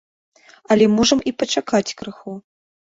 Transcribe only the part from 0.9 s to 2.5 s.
можам і пачакаць крыху.